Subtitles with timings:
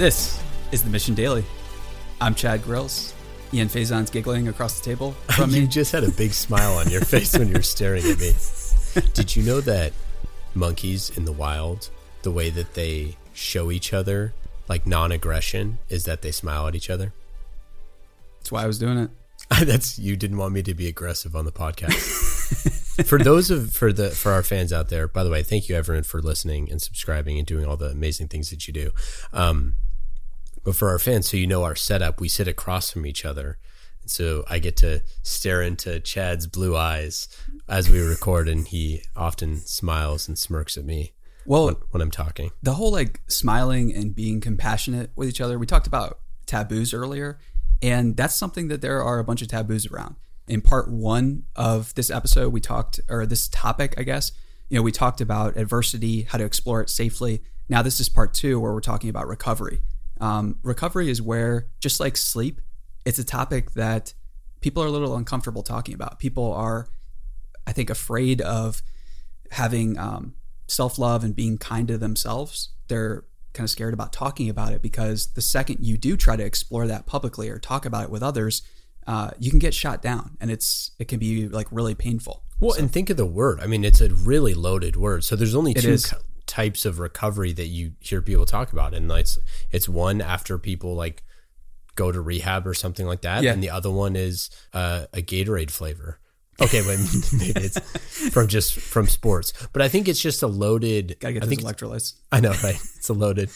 [0.00, 0.42] This
[0.72, 1.44] is the Mission Daily.
[2.22, 3.12] I'm Chad Grills.
[3.52, 5.66] Ian Faison's giggling across the table from you me.
[5.66, 8.32] just had a big smile on your face when you were staring at me.
[9.12, 9.92] Did you know that
[10.54, 11.90] monkeys in the wild,
[12.22, 14.32] the way that they show each other
[14.68, 17.12] like non-aggression is that they smile at each other?
[18.38, 19.10] That's why I was doing it.
[19.66, 23.04] That's you didn't want me to be aggressive on the podcast.
[23.04, 25.76] for those of for the for our fans out there, by the way, thank you
[25.76, 28.92] everyone for listening and subscribing and doing all the amazing things that you do.
[29.34, 29.74] Um,
[30.64, 33.58] but for our fans, so you know our setup, we sit across from each other.
[34.02, 37.28] And so I get to stare into Chad's blue eyes
[37.68, 41.12] as we record, and he often smiles and smirks at me
[41.44, 42.50] Well, when, when I'm talking.
[42.62, 45.58] the whole like smiling and being compassionate with each other.
[45.58, 47.38] We talked about taboos earlier,
[47.82, 50.16] and that's something that there are a bunch of taboos around.
[50.48, 54.32] In part one of this episode, we talked, or this topic, I guess,
[54.68, 57.42] you know, we talked about adversity, how to explore it safely.
[57.68, 59.80] Now, this is part two where we're talking about recovery.
[60.20, 62.60] Um, recovery is where, just like sleep,
[63.04, 64.14] it's a topic that
[64.60, 66.18] people are a little uncomfortable talking about.
[66.18, 66.88] People are,
[67.66, 68.82] I think, afraid of
[69.50, 70.34] having um,
[70.66, 72.70] self love and being kind to themselves.
[72.88, 76.44] They're kind of scared about talking about it because the second you do try to
[76.44, 78.62] explore that publicly or talk about it with others,
[79.06, 82.44] uh, you can get shot down, and it's it can be like really painful.
[82.60, 83.60] Well, and think of the word.
[83.60, 85.24] I mean, it's a really loaded word.
[85.24, 85.80] So there's only two.
[86.50, 89.38] Types of recovery that you hear people talk about, and it's
[89.70, 91.22] it's one after people like
[91.94, 93.52] go to rehab or something like that, Yeah.
[93.52, 96.18] and the other one is uh, a Gatorade flavor.
[96.60, 96.98] Okay, but
[97.38, 97.78] maybe it's
[98.30, 101.16] from just from sports, but I think it's just a loaded.
[101.20, 102.14] Gotta get I think electrolytes.
[102.30, 102.74] I know, right?
[102.96, 103.48] It's a loaded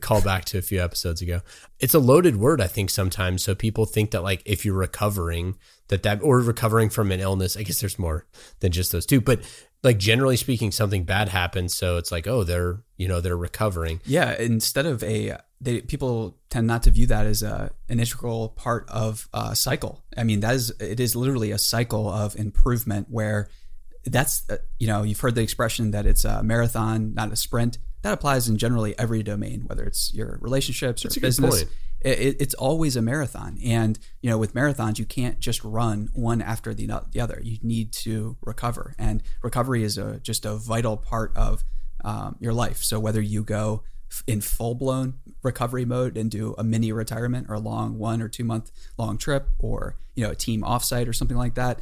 [0.00, 1.42] call back to a few episodes ago.
[1.78, 3.44] It's a loaded word, I think, sometimes.
[3.44, 5.56] So people think that, like, if you're recovering,
[5.88, 8.26] that that, or recovering from an illness, I guess there's more
[8.58, 9.20] than just those two.
[9.20, 9.40] But,
[9.82, 11.74] like, generally speaking, something bad happens.
[11.74, 14.00] So it's like, oh, they're, you know, they're recovering.
[14.04, 18.50] Yeah, instead of a, they people tend not to view that as a an integral
[18.50, 20.04] part of a cycle.
[20.16, 23.48] I mean, that is it is literally a cycle of improvement where
[24.04, 27.78] that's uh, you know you've heard the expression that it's a marathon, not a sprint.
[28.02, 31.64] That applies in generally every domain, whether it's your relationships or That's good business.
[32.04, 36.42] It- it's always a marathon, and you know with marathons you can't just run one
[36.42, 37.40] after the, the other.
[37.42, 41.64] You need to recover, and recovery is a just a vital part of
[42.04, 42.78] um, your life.
[42.78, 43.82] So whether you go
[44.26, 48.28] in full blown recovery mode and do a mini retirement or a long one or
[48.28, 51.80] two month long trip or you know a team offsite or something like that,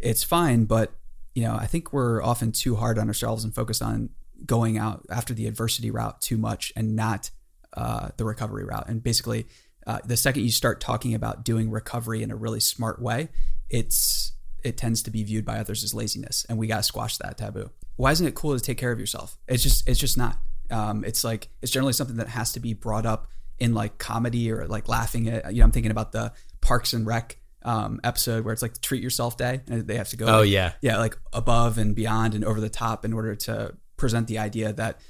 [0.00, 0.64] it's fine.
[0.64, 0.92] But
[1.34, 4.10] you know I think we're often too hard on ourselves and focused on
[4.44, 7.30] going out after the adversity route too much and not
[7.76, 8.88] uh, the recovery route.
[8.88, 9.46] And basically,
[9.86, 13.28] uh, the second you start talking about doing recovery in a really smart way,
[13.70, 14.32] it's
[14.64, 17.38] it tends to be viewed by others as laziness, and we got to squash that
[17.38, 17.70] taboo.
[17.96, 19.38] Why isn't it cool to take care of yourself?
[19.46, 20.38] It's just it's just not.
[20.70, 23.28] Um, it's like it's generally something that has to be brought up
[23.58, 25.52] in like comedy or like laughing at.
[25.52, 29.02] You know, I'm thinking about the Parks and Rec um, episode where it's like treat
[29.02, 30.26] yourself day, and they have to go.
[30.26, 30.72] Oh, yeah.
[30.80, 34.72] yeah, like above and beyond and over the top in order to present the idea
[34.72, 35.00] that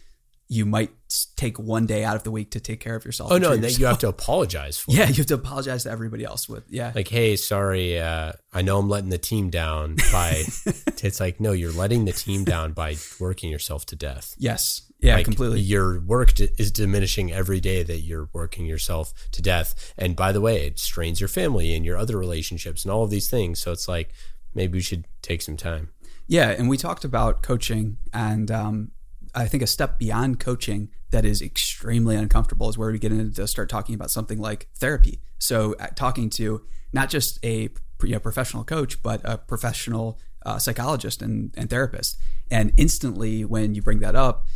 [0.48, 0.90] you might
[1.34, 3.32] take one day out of the week to take care of yourself.
[3.32, 3.52] Oh, no.
[3.52, 4.92] And that you have to apologize for.
[4.94, 6.92] Yeah, you have to apologize to everybody else with yeah.
[6.94, 10.44] Like, hey, sorry, uh, I know I'm letting the team down by.
[11.02, 14.34] it's like, no, you're letting the team down by working yourself to death.
[14.38, 14.82] yes.
[14.98, 15.60] Yeah, Like, completely.
[15.60, 19.92] Your work d- is diminishing every day that you're working yourself to death.
[19.98, 23.10] And by the way, it strains your family and your other relationships and all of
[23.10, 23.60] these things.
[23.60, 24.14] So it's like
[24.54, 25.90] maybe we should take some time.
[26.28, 28.90] Yeah, and we talked about coaching, and um,
[29.36, 33.34] I think a step beyond coaching that is extremely uncomfortable is where we get into
[33.34, 35.20] to start talking about something like therapy.
[35.38, 37.68] So, uh, talking to not just a
[38.02, 42.16] you know, professional coach, but a professional uh, psychologist and, and therapist,
[42.50, 44.46] and instantly when you bring that up,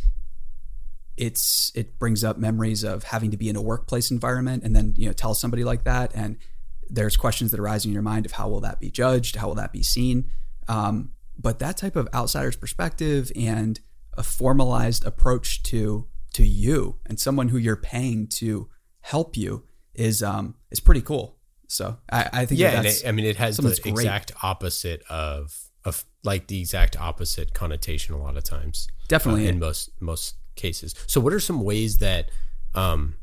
[1.15, 4.93] it's it brings up memories of having to be in a workplace environment and then
[4.97, 6.11] you know tell somebody like that.
[6.15, 6.37] And
[6.89, 9.35] there's questions that arise in your mind of how will that be judged?
[9.35, 10.31] How will that be seen?
[10.67, 13.79] Um, but that type of outsider's perspective and
[14.17, 18.69] a formalized approach to to you and someone who you're paying to
[19.01, 19.63] help you
[19.93, 21.37] is um is pretty cool
[21.67, 22.71] so i, I think Yeah.
[22.71, 26.99] that And it, I mean, it has the exact opposite of, of like the exact
[26.99, 28.87] opposite connotation a lot of times.
[29.07, 30.93] definitely uh, in most most cases.
[31.07, 32.29] So, what are some ways that
[32.75, 33.15] um,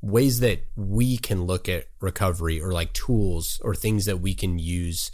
[0.00, 4.58] ways that we can look at recovery, or like tools, or things that we can
[4.58, 5.10] use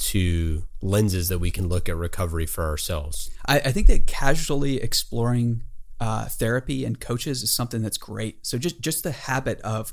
[0.00, 3.30] to lenses that we can look at recovery for ourselves?
[3.46, 5.62] I, I think that casually exploring
[6.00, 8.46] uh, therapy and coaches is something that's great.
[8.46, 9.92] So just just the habit of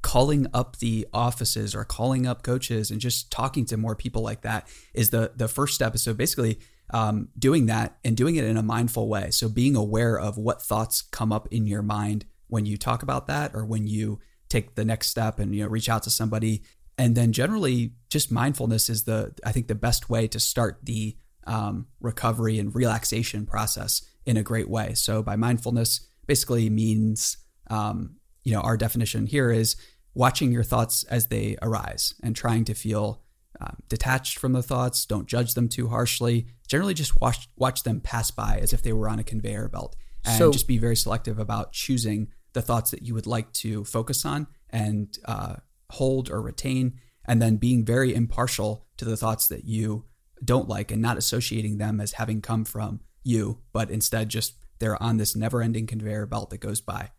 [0.00, 4.42] calling up the offices or calling up coaches and just talking to more people like
[4.42, 5.96] that is the the first step.
[5.98, 6.60] So basically,
[6.90, 9.30] um, doing that and doing it in a mindful way.
[9.30, 13.26] So being aware of what thoughts come up in your mind when you talk about
[13.26, 16.62] that or when you take the next step and you know reach out to somebody
[16.98, 21.16] and then generally just mindfulness is the i think the best way to start the
[21.48, 24.92] um, recovery and relaxation process in a great way.
[24.94, 27.38] So by mindfulness basically means
[27.70, 29.74] um, you know our definition here is
[30.14, 33.22] watching your thoughts as they arise and trying to feel
[33.60, 35.06] um, detached from the thoughts.
[35.06, 36.48] Don't judge them too harshly.
[36.68, 39.96] Generally just watch watch them pass by as if they were on a conveyor belt
[40.26, 43.84] and So- just be very selective about choosing the thoughts that you would like to
[43.84, 45.56] focus on and uh,
[45.92, 50.04] hold or retain, and then being very impartial to the thoughts that you
[50.44, 55.00] don't like and not associating them as having come from you, but instead just they're
[55.02, 57.10] on this never ending conveyor belt that goes by.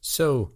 [0.00, 0.52] So,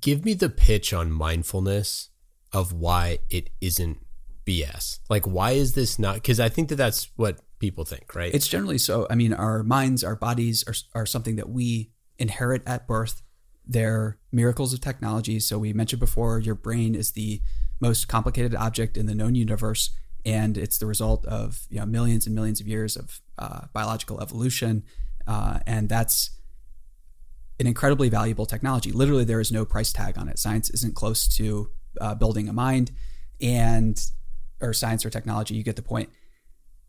[0.00, 2.10] give me the pitch on mindfulness
[2.52, 3.98] of why it isn't
[4.46, 4.98] BS.
[5.08, 6.16] Like, why is this not?
[6.16, 8.34] Because I think that that's what people think, right?
[8.34, 9.06] It's generally so.
[9.08, 13.22] I mean, our minds, our bodies are, are something that we inherit at birth.
[13.66, 15.40] They're miracles of technology.
[15.40, 17.42] So, we mentioned before, your brain is the
[17.80, 19.90] most complicated object in the known universe.
[20.24, 24.20] And it's the result of you know, millions and millions of years of uh, biological
[24.20, 24.84] evolution.
[25.26, 26.30] Uh, and that's
[27.58, 28.92] an incredibly valuable technology.
[28.92, 30.38] Literally, there is no price tag on it.
[30.38, 31.70] Science isn't close to
[32.00, 32.90] uh, building a mind,
[33.40, 34.04] and
[34.60, 35.54] or science or technology.
[35.54, 36.10] You get the point.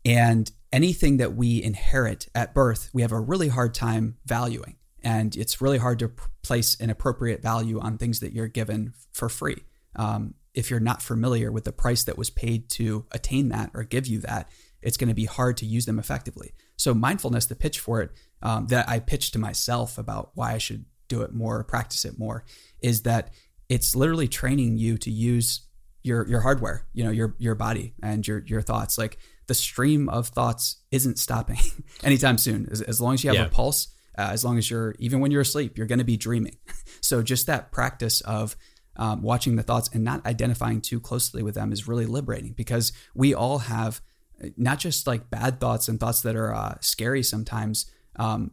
[0.04, 5.36] And anything that we inherit at birth, we have a really hard time valuing, and
[5.36, 6.10] it's really hard to
[6.42, 9.58] place an appropriate value on things that you're given for free.
[9.96, 13.84] Um, if you're not familiar with the price that was paid to attain that or
[13.84, 14.48] give you that,
[14.82, 16.52] it's going to be hard to use them effectively.
[16.76, 18.10] So mindfulness, the pitch for it
[18.42, 22.18] um, that I pitched to myself about why I should do it more, practice it
[22.18, 22.44] more,
[22.82, 23.32] is that
[23.68, 25.66] it's literally training you to use
[26.02, 28.98] your your hardware, you know, your your body and your your thoughts.
[28.98, 31.58] Like the stream of thoughts isn't stopping
[32.04, 32.68] anytime soon.
[32.70, 33.46] As, as long as you have Yeah.
[33.46, 33.88] a pulse,
[34.18, 36.56] uh, as long as you're even when you're asleep, you're going to be dreaming.
[37.00, 38.56] So just that practice of
[38.96, 42.94] um, watching the thoughts and not identifying too closely with them is really liberating because
[43.14, 44.00] we all have
[44.42, 47.90] uh, not just like bad thoughts and thoughts that are uh, scary sometimes.
[48.16, 48.52] Um,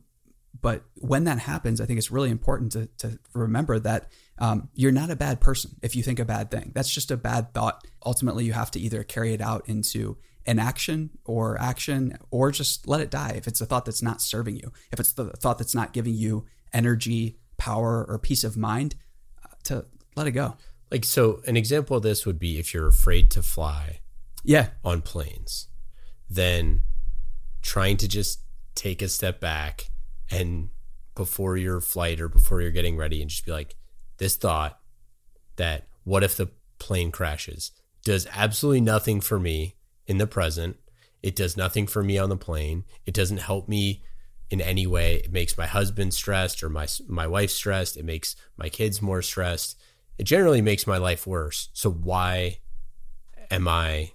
[0.60, 4.92] but when that happens, I think it's really important to, to remember that um, you're
[4.92, 6.72] not a bad person if you think a bad thing.
[6.75, 7.86] That's just a bad thought.
[8.06, 12.88] Ultimately, you have to either carry it out into an action or action or just
[12.88, 14.71] let it die if it's a thought that's not serving you.
[14.91, 18.95] If it's the thought that's not giving you energy, power, or peace of mind,
[19.43, 19.85] uh, to
[20.15, 20.55] let it go.
[20.89, 23.99] like, so an example of this would be if you're afraid to fly
[24.43, 25.67] Yeah, on planes,
[26.29, 26.81] then
[27.61, 28.41] trying to just
[28.75, 29.89] take a step back
[30.29, 30.69] and
[31.13, 33.75] before your flight or before you're getting ready and just be like,
[34.17, 34.79] this thought
[35.57, 36.49] that what if the
[36.79, 37.71] plane crashes
[38.03, 39.75] does absolutely nothing for me
[40.12, 40.78] in the present.
[41.24, 42.84] It does nothing for me on the plane.
[43.06, 44.04] It doesn't help me
[44.50, 45.16] in any way.
[45.16, 47.96] It makes my husband stressed or my my wife stressed.
[47.96, 49.80] It makes my kids more stressed.
[50.18, 51.69] It generally makes my life worse.
[51.74, 52.60] So why
[53.50, 54.12] am I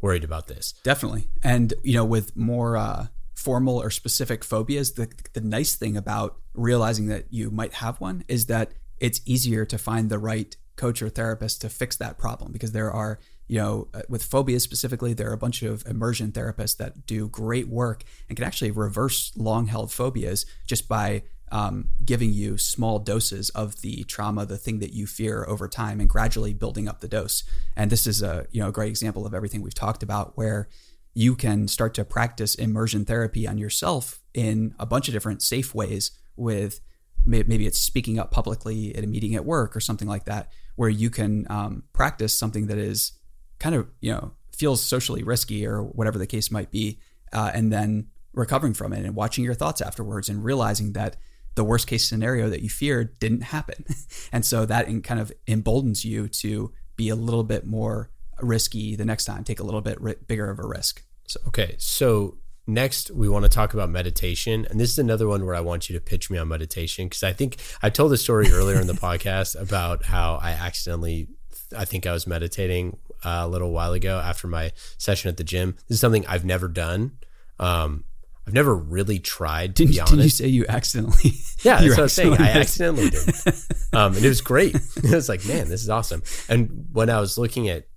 [0.00, 0.74] worried about this?
[0.82, 1.28] Definitely.
[1.42, 6.38] And, you know, with more uh, formal or specific phobias, the, the nice thing about
[6.54, 11.02] realizing that you might have one is that it's easier to find the right coach
[11.02, 15.14] or therapist to fix that problem because there are, you know, uh, with phobias specifically,
[15.14, 19.32] there are a bunch of immersion therapists that do great work and can actually reverse
[19.36, 21.22] long held phobias just by
[21.52, 26.00] um, giving you small doses of the trauma, the thing that you fear over time,
[26.00, 27.44] and gradually building up the dose.
[27.76, 30.68] And this is a you know a great example of everything we've talked about, where
[31.14, 35.74] you can start to practice immersion therapy on yourself in a bunch of different safe
[35.74, 36.10] ways.
[36.36, 36.80] With
[37.24, 40.88] maybe it's speaking up publicly at a meeting at work or something like that, where
[40.88, 43.12] you can um, practice something that is
[43.58, 46.98] kind of you know feels socially risky or whatever the case might be,
[47.32, 51.16] uh, and then recovering from it and watching your thoughts afterwards and realizing that
[51.56, 53.84] the worst case scenario that you feared didn't happen.
[54.32, 58.10] and so that in- kind of emboldens you to be a little bit more
[58.40, 59.98] risky the next time, take a little bit
[60.28, 61.02] bigger of a risk.
[61.26, 62.36] So Okay, so
[62.66, 65.88] next we want to talk about meditation, and this is another one where I want
[65.88, 68.86] you to pitch me on meditation because I think I told a story earlier in
[68.86, 71.28] the podcast about how I accidentally,
[71.76, 75.76] I think I was meditating a little while ago after my session at the gym.
[75.88, 77.18] This is something I've never done.
[77.58, 78.04] Um,
[78.46, 81.32] I've never really tried to didn't, be didn't you say you accidentally?
[81.62, 82.34] Yeah, you that's what I was saying.
[82.34, 83.24] I accidentally- did,
[83.92, 84.74] um, and it was great.
[84.96, 86.22] it was like, man, this is awesome.
[86.48, 87.88] And when I was looking at,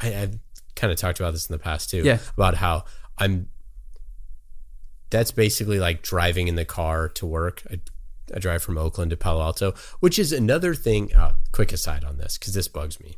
[0.00, 0.38] I, I've
[0.76, 2.02] kind of talked about this in the past too.
[2.02, 2.18] Yeah.
[2.36, 2.84] about how
[3.16, 3.48] I'm.
[5.10, 7.62] That's basically like driving in the car to work.
[7.70, 7.80] I,
[8.34, 11.14] I drive from Oakland to Palo Alto, which is another thing.
[11.14, 13.16] Uh, quick aside on this, because this bugs me.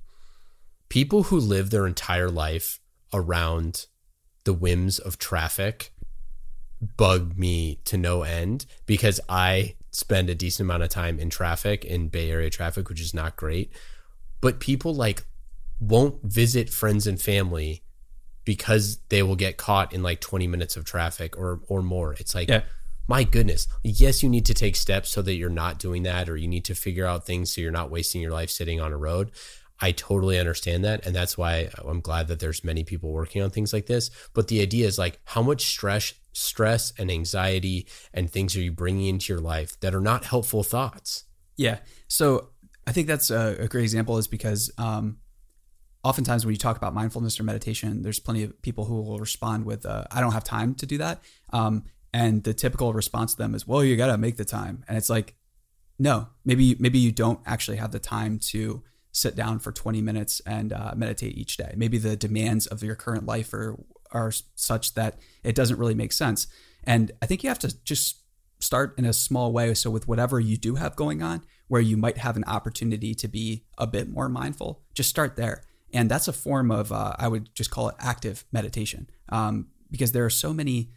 [0.88, 2.81] People who live their entire life
[3.12, 3.87] around
[4.45, 5.93] the whims of traffic
[6.97, 11.85] bug me to no end because I spend a decent amount of time in traffic
[11.85, 13.73] in Bay Area traffic, which is not great.
[14.40, 15.25] But people like
[15.81, 17.83] won't visit friends and family
[18.45, 22.12] because they will get caught in like 20 minutes of traffic or or more.
[22.12, 22.62] It's like Yeah.
[23.09, 23.66] my goodness.
[23.83, 26.64] Yes, you need to take steps so that you're not doing that or you need
[26.66, 29.33] to figure out things so you're not wasting your life sitting on a road.
[29.80, 33.50] I totally understand that and that's why I'm glad that there's many people working on
[33.50, 38.30] things like this, but the idea is like how much stress stress and anxiety and
[38.30, 41.25] things are you bringing into your life that are not helpful thoughts?
[41.56, 41.78] Yeah.
[42.09, 42.50] So
[42.87, 45.16] I think that's a, a great example is because um,
[46.04, 49.64] oftentimes when you talk about mindfulness or meditation, there's plenty of people who will respond
[49.64, 51.23] with, uh, I don't have time to do that.
[51.52, 54.85] Um, and the typical response to them is, well, you got to make the time.
[54.88, 55.35] And it's like,
[55.99, 58.83] no, maybe, maybe you don't actually have the time to
[59.16, 61.73] sit down for 20 minutes and uh, meditate each day.
[61.75, 63.82] Maybe the demands of your current life are,
[64.12, 66.49] are such that it doesn't really make sense.
[66.85, 68.20] And I think you have to just
[68.61, 69.73] start in a small way.
[69.73, 73.26] So, with whatever you do have going on, where you might have an opportunity to
[73.26, 75.64] be a bit more mindful, just start there.
[75.94, 80.12] And that's a form of, uh, I would just call it active meditation, um, because
[80.12, 80.90] there are so many,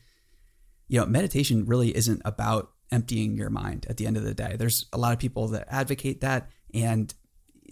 [0.89, 4.57] you know, meditation really isn't about emptying your mind at the end of the day.
[4.59, 6.49] There's a lot of people that advocate that.
[6.73, 7.13] And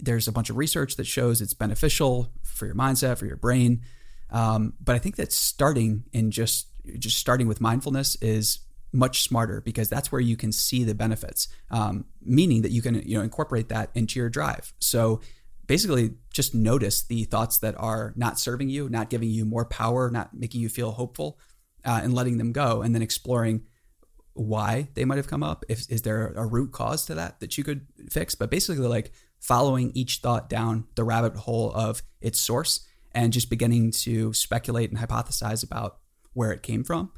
[0.02, 3.82] there's a bunch of research that shows it's beneficial for your mindset, for your brain.
[4.30, 6.66] Um, but I think that starting in just
[6.98, 8.60] just starting with mindfulness is
[8.92, 11.48] much smarter because that's where you can see the benefits.
[11.70, 14.72] Um, meaning that you can you know incorporate that into your drive.
[14.78, 15.20] So
[15.66, 20.10] basically, just notice the thoughts that are not serving you, not giving you more power,
[20.10, 21.38] not making you feel hopeful,
[21.84, 23.62] uh, and letting them go, and then exploring
[24.34, 25.64] why they might have come up.
[25.68, 28.34] If is there a root cause to that that you could fix?
[28.34, 33.50] But basically, like following each thought down the rabbit hole of its source and just
[33.50, 35.98] beginning to speculate and hypothesize about
[36.32, 37.10] where it came from.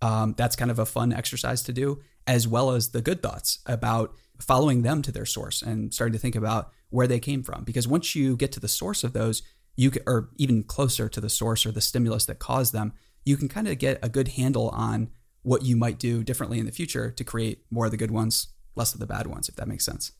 [0.00, 3.58] Um, that's kind of a fun exercise to do, as well as the good thoughts
[3.66, 7.64] about following them to their source and starting to think about where they came from.
[7.64, 9.42] Because once you get to the source of those,
[9.76, 12.92] you can, or even closer to the source or the stimulus that caused them,
[13.24, 15.10] you can kind of get a good handle on
[15.42, 18.48] what you might do differently in the future to create more of the good ones,
[18.74, 20.12] less of the bad ones, if that makes sense.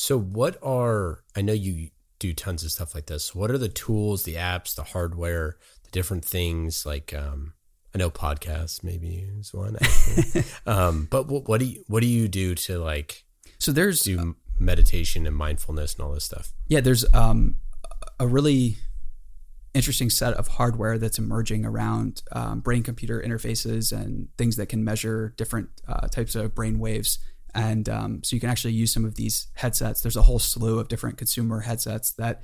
[0.00, 3.34] So, what are, I know you do tons of stuff like this.
[3.34, 7.52] What are the tools, the apps, the hardware, the different things like, um,
[7.94, 9.76] I know podcasts maybe is one,
[10.66, 13.26] um, but what, what do you, what do you do to like
[13.58, 16.54] So there's do meditation and mindfulness and all this stuff?
[16.66, 17.56] Yeah, there's um,
[18.18, 18.78] a really
[19.74, 24.82] interesting set of hardware that's emerging around um, brain computer interfaces and things that can
[24.82, 27.18] measure different uh, types of brain waves.
[27.54, 30.00] And um, so you can actually use some of these headsets.
[30.02, 32.42] There's a whole slew of different consumer headsets that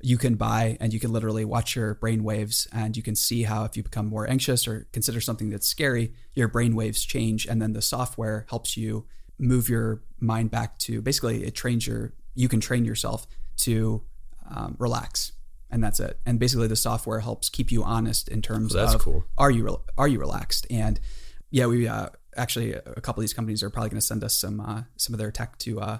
[0.00, 3.44] you can buy and you can literally watch your brain waves and you can see
[3.44, 7.46] how if you become more anxious or consider something that's scary your brain waves change
[7.46, 9.06] and then the software helps you
[9.38, 14.02] move your mind back to basically it trains your you can train yourself to
[14.54, 15.32] um, relax
[15.70, 18.96] and that's it and basically the software helps keep you honest in terms Well, that's
[18.96, 19.24] of cool.
[19.38, 21.00] are you rel- are you relaxed and
[21.50, 24.34] yeah we uh, actually a couple of these companies are probably going to send us
[24.34, 25.98] some uh, some of their tech to uh,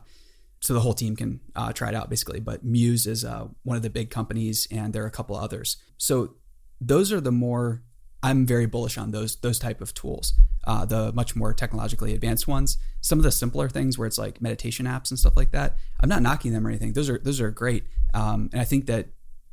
[0.60, 2.40] so the whole team can uh, try it out basically.
[2.40, 5.76] But Muse is uh, one of the big companies, and there are a couple others.
[5.98, 6.36] So
[6.80, 7.82] those are the more
[8.22, 10.32] I'm very bullish on those those type of tools.
[10.66, 12.78] Uh, the much more technologically advanced ones.
[13.02, 15.76] Some of the simpler things where it's like meditation apps and stuff like that.
[16.00, 16.94] I'm not knocking them or anything.
[16.94, 19.08] Those are those are great, um, and I think that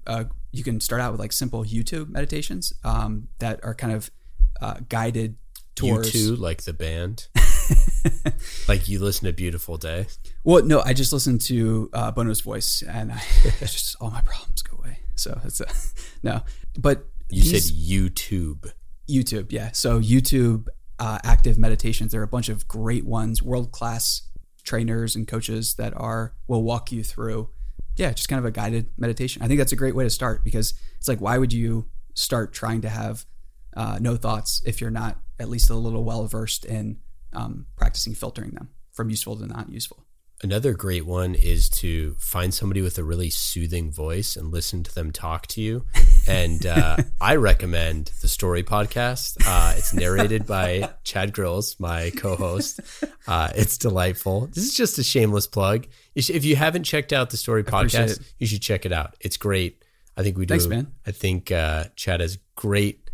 [0.08, 0.24] uh,
[0.54, 4.10] you can start out with like simple YouTube meditations um, that are kind of
[4.62, 4.76] uh,
[5.80, 7.28] guided U2, like the band,
[8.68, 10.08] like you listen to "Beautiful Day."
[10.44, 13.22] Well, no, I just listened to uh, Bono's voice, and I
[13.60, 15.00] just all my problems go away.
[15.16, 15.66] So it's a,
[16.24, 16.42] no,
[16.78, 18.72] but You these- said YouTube.
[19.10, 19.72] YouTube, yeah.
[19.74, 20.68] So YouTube
[21.00, 22.12] uh, active meditations.
[22.12, 24.24] There are a bunch of great ones, world class
[24.63, 27.50] trainers and coaches that are will walk you through.
[27.98, 29.42] Yeah, just kind of a guided meditation.
[29.42, 32.54] I think that's a great way to start because it's like, why would you start
[32.54, 33.25] trying to have
[33.75, 37.00] uh, no thoughts if you're not at least a little well versed in
[37.33, 40.05] um, practicing filtering them from useful to not useful?
[40.43, 44.93] Another great one is to find somebody with a really soothing voice and listen to
[44.93, 45.86] them talk to you.
[46.27, 49.38] And uh, I recommend the Story Podcast.
[49.43, 52.79] Uh, it's narrated by Chad Grills, my co-host.
[53.27, 54.45] Uh, it's delightful.
[54.45, 55.88] This is just a shameless plug.
[56.13, 59.15] If you haven't checked out the Story Podcast, you should check it out.
[59.19, 59.83] It's great.
[60.15, 60.53] I think we do.
[60.53, 60.91] Thanks, man.
[61.07, 63.10] I think uh, Chad has great,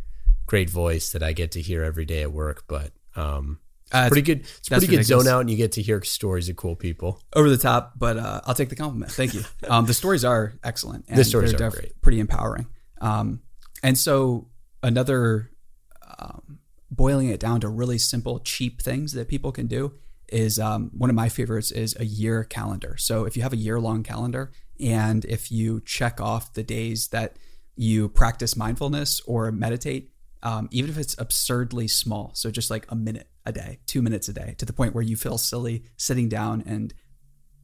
[0.48, 2.64] great voice that I get to hear every day at work.
[2.68, 3.60] But um,
[3.92, 4.40] Uh, pretty good.
[4.42, 7.22] It's pretty good zone out, and you get to hear stories of cool people.
[7.36, 9.12] over the top, but uh, I'll take the compliment.
[9.12, 9.44] Thank you.
[9.70, 11.06] Um, the stories are excellent.
[11.08, 12.02] And The stories they're are def- great.
[12.02, 12.68] pretty empowering.
[13.02, 13.42] Um,
[13.84, 14.48] and so
[14.84, 15.52] another
[16.20, 19.94] um, boiling it down to really simple, cheap things that people can do
[20.30, 22.96] is um, one of my favorites is a year calendar.
[22.98, 27.08] So if you have a year long calendar and if you check off the days
[27.10, 27.38] that
[27.76, 30.12] you practice mindfulness or meditate,
[30.48, 34.30] um, even if it's absurdly small, so just like a minute a day, two minutes
[34.30, 36.94] a day, to the point where you feel silly sitting down and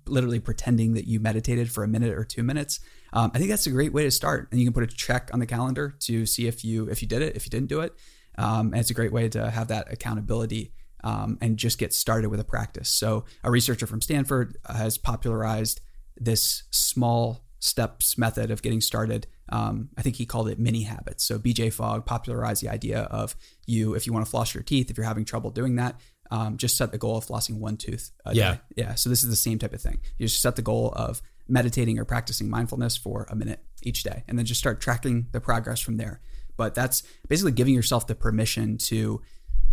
[0.05, 2.81] literally pretending that you meditated for a minute or two minutes.
[3.13, 5.29] Um, I think that's a great way to start, and you can put a check
[5.31, 7.79] on the calendar to see if you if you did it, if you didn't do
[7.79, 7.93] it,
[8.37, 10.73] um, and it's a great way to have that accountability
[11.05, 12.89] um, and just get started with a practice.
[12.89, 15.79] So, a researcher from Stanford has popularized
[16.17, 19.25] this small steps method of getting started.
[19.49, 21.23] Um, I think he called it mini habits.
[21.25, 23.35] So, BJ Fogg popularized the idea of
[23.67, 25.99] you, if you want to floss your teeth, if you're having trouble doing that,
[26.31, 28.53] um, just set the goal of flossing one tooth a Yeah.
[28.53, 28.59] day.
[28.77, 28.95] Yeah.
[28.95, 29.99] So, this is the same type of thing.
[30.17, 34.23] You just set the goal of meditating or practicing mindfulness for a minute each day,
[34.29, 36.21] and then just start tracking the progress from there.
[36.55, 39.21] But that's basically giving yourself the permission to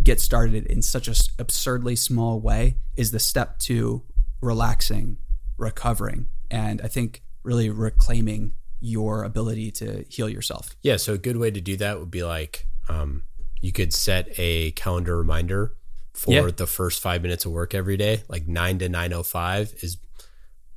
[0.03, 4.03] get started in such a s- absurdly small way is the step to
[4.41, 5.19] relaxing,
[5.59, 10.75] recovering, and I think really reclaiming your ability to heal yourself.
[10.83, 13.25] Yeah, so a good way to do that would be like um,
[13.61, 15.75] you could set a calendar reminder
[16.15, 16.51] for Yeah.
[16.51, 19.99] the first five minutes of work every day, like nine to nine oh five is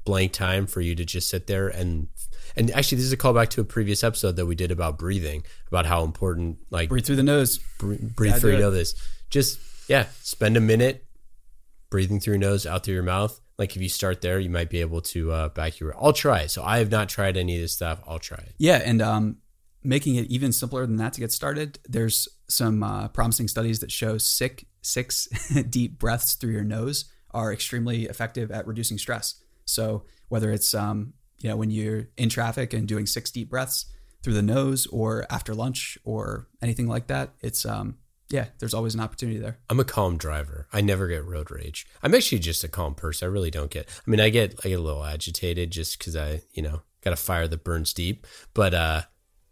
[0.06, 2.10] blank time for you to just sit there and
[2.58, 5.44] and actually this is a callback to a previous episode that we did about breathing,
[5.70, 7.58] about how important like Breathe through the nose.
[7.80, 8.96] Bre- breathe Gotta through your nose.
[9.30, 11.06] Just yeah, spend a minute
[11.90, 13.40] breathing through your nose, out through your mouth.
[13.58, 15.96] Like if you start there, you might be able to uh, back your.
[16.02, 16.48] I'll try.
[16.48, 18.02] So I have not tried any of this stuff.
[18.08, 18.56] I'll try it.
[18.58, 19.38] Yeah, and um,
[19.84, 21.80] making it even simpler than that to get started.
[21.86, 25.28] There's some uh, promising studies that show six six
[25.70, 29.36] deep breaths through your nose are extremely effective at reducing stress.
[29.66, 33.86] So whether it's um, you know when you're in traffic and doing six deep breaths
[34.24, 37.98] through the nose, or after lunch, or anything like that, it's um,
[38.34, 39.60] yeah, there's always an opportunity there.
[39.70, 40.66] I'm a calm driver.
[40.74, 41.86] I never get road rage.
[42.02, 43.28] I'm actually just a calm person.
[43.28, 43.88] I really don't get.
[43.88, 47.14] I mean, I get I get a little agitated just because I you know got
[47.14, 48.26] a fire that burns deep.
[48.56, 49.02] But uh,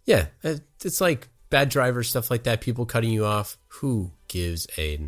[0.06, 2.60] yeah, it's like bad drivers stuff like that.
[2.60, 3.56] People cutting you off.
[3.68, 5.00] Who gives a?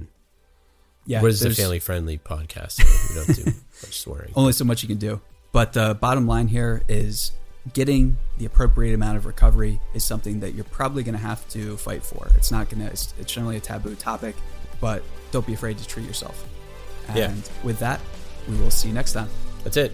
[1.07, 2.77] Yeah, what is a family friendly podcast?
[3.09, 4.33] We don't do much swearing.
[4.36, 5.19] only so much you can do.
[5.51, 7.31] But the bottom line here is
[7.71, 11.78] getting the appropriate amount of recovery is something that you're probably going to have to
[11.78, 12.28] fight for.
[12.36, 14.36] It's not going to, it's, it's generally a taboo topic,
[14.82, 16.45] but don't be afraid to treat yourself.
[17.08, 17.34] And Yeah.
[17.63, 18.02] with that,
[18.49, 19.30] we will see you next time.
[19.63, 19.93] That's it.